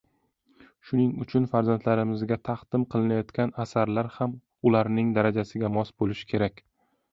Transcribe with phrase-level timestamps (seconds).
[0.85, 4.35] Shuning uchun farzandlarimizga taqdim qilinayotgan asarlar ham
[4.71, 6.69] ularning darajasiga mos bo‘lishi kerak.